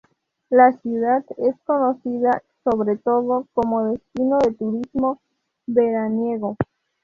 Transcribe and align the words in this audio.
La 0.49 0.71
ciudad 0.79 1.23
es 1.37 1.55
conocida, 1.63 2.41
sobre 2.63 2.97
todo, 2.97 3.47
como 3.53 3.83
destino 3.89 4.39
de 4.39 4.51
turismo 4.55 5.21
veraniego. 5.67 6.57